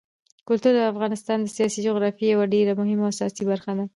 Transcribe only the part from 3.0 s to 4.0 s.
او اساسي برخه ده.